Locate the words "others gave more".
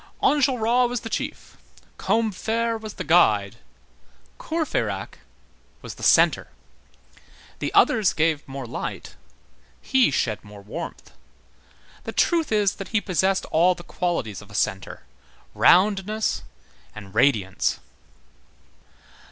7.75-8.65